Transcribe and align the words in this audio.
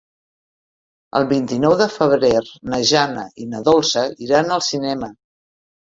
El 1.19 1.27
vint-i-nou 1.33 1.75
de 1.83 1.89
febrer 1.97 2.33
na 2.73 2.81
Jana 2.95 3.29
i 3.45 3.49
na 3.55 3.65
Dolça 3.71 4.09
iran 4.31 4.55
al 4.61 4.69
cinema. 4.75 5.17